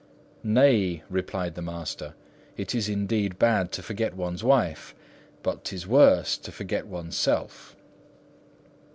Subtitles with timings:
[0.43, 2.15] "Nay," replied the Master,
[2.57, 4.95] "it is indeed bad to forget one's wife;
[5.43, 7.75] but 'tis worse to forget one's self!"